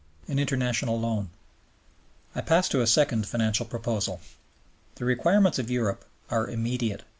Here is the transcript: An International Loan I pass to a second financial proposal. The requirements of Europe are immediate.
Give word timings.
An 0.27 0.39
International 0.39 0.99
Loan 0.99 1.29
I 2.33 2.41
pass 2.41 2.67
to 2.69 2.81
a 2.81 2.87
second 2.87 3.27
financial 3.27 3.67
proposal. 3.67 4.19
The 4.95 5.05
requirements 5.05 5.59
of 5.59 5.69
Europe 5.69 6.05
are 6.31 6.47
immediate. 6.47 7.03